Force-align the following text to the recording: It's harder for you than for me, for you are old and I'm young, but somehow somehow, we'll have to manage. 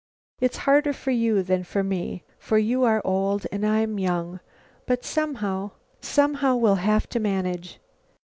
It's 0.39 0.57
harder 0.65 0.93
for 0.93 1.11
you 1.11 1.43
than 1.43 1.63
for 1.63 1.83
me, 1.83 2.23
for 2.39 2.57
you 2.57 2.83
are 2.85 3.03
old 3.05 3.45
and 3.51 3.63
I'm 3.63 3.99
young, 3.99 4.39
but 4.87 5.05
somehow 5.05 5.73
somehow, 6.01 6.55
we'll 6.55 6.73
have 6.81 7.07
to 7.09 7.19
manage. 7.19 7.79